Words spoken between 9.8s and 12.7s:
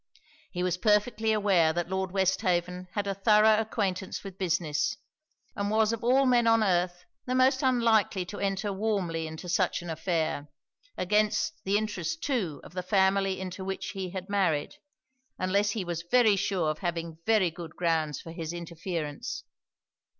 an affair, (against the interest too